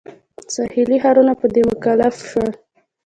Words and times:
ساحلي 0.53 0.97
ښارونه 1.03 1.33
په 1.41 1.47
دې 1.53 1.61
مکلف 1.69 2.15
شول. 2.29 2.51